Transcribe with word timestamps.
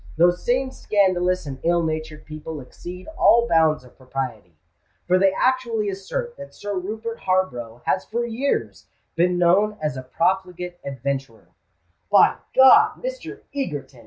Those 0.17 0.43
same 0.43 0.71
scandalous 0.71 1.45
and 1.45 1.59
ill 1.61 1.83
natured 1.83 2.25
people 2.25 2.59
exceed 2.59 3.07
all 3.19 3.47
bounds 3.47 3.83
of 3.83 3.95
propriety; 3.95 4.57
for 5.05 5.19
they 5.19 5.31
actually 5.31 5.89
assert 5.89 6.35
that 6.37 6.55
Sir 6.55 6.73
Rupert 6.75 7.19
Harborough 7.19 7.83
has 7.85 8.03
for 8.03 8.25
years 8.25 8.87
been 9.15 9.37
known 9.37 9.77
as 9.79 9.95
a 9.97 10.01
profligate 10.01 10.79
adventurer——" 10.83 11.49
"By 12.09 12.37
God, 12.55 13.03
Mr. 13.03 13.41
Egerton!" 13.53 13.99